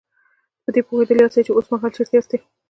په 0.63 0.69
دې 0.75 0.81
به 0.83 0.87
پوهېدلي 0.87 1.21
ياستئ 1.23 1.41
چې 1.45 1.51
اوسمهال 1.55 1.91
چېرته 1.95 2.13
ياستئ. 2.15 2.37